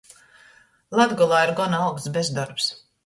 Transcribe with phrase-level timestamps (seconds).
[0.99, 2.73] Latgolā ir gona augsts bezdorbs.